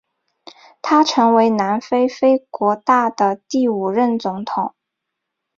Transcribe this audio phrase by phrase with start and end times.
[0.81, 4.73] 他成为南非非国大的第五任总统。